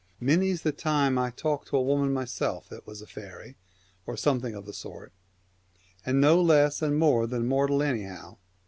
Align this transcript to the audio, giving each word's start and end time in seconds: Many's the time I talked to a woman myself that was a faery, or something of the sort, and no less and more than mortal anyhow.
Many's 0.19 0.63
the 0.63 0.71
time 0.71 1.19
I 1.19 1.29
talked 1.29 1.67
to 1.67 1.77
a 1.77 1.81
woman 1.83 2.11
myself 2.11 2.67
that 2.69 2.87
was 2.87 3.03
a 3.03 3.05
faery, 3.05 3.55
or 4.07 4.17
something 4.17 4.55
of 4.55 4.65
the 4.65 4.73
sort, 4.73 5.13
and 6.03 6.19
no 6.19 6.41
less 6.41 6.81
and 6.81 6.97
more 6.97 7.27
than 7.27 7.45
mortal 7.47 7.83
anyhow. 7.83 8.37